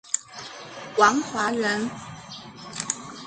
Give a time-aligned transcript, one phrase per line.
[0.97, 1.87] 王华人。